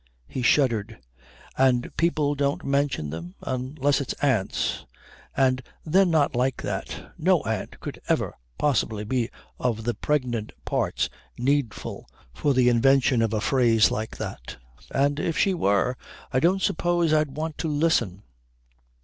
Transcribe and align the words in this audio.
He 0.27 0.41
shuddered. 0.41 0.97
"And 1.55 1.95
people 1.95 2.33
don't 2.33 2.63
mention 2.65 3.11
them, 3.11 3.35
unless 3.43 4.01
it's 4.01 4.13
aunts. 4.13 4.87
And 5.37 5.61
then 5.85 6.09
not 6.09 6.35
like 6.35 6.63
that. 6.63 7.11
No 7.19 7.43
aunt 7.43 7.79
could 7.79 8.01
ever 8.09 8.33
possibly 8.57 9.03
be 9.03 9.29
of 9.59 9.83
the 9.83 9.93
pregnant 9.93 10.53
parts 10.65 11.07
needful 11.37 12.09
for 12.33 12.55
the 12.55 12.67
invention 12.67 13.21
of 13.21 13.31
a 13.31 13.41
phrase 13.41 13.91
like 13.91 14.17
that. 14.17 14.57
And 14.89 15.19
if 15.19 15.37
she 15.37 15.53
were 15.53 15.95
I 16.33 16.39
don't 16.39 16.63
suppose 16.63 17.13
I'd 17.13 17.35
want 17.35 17.59
to 17.59 17.67
listen." 17.67 18.23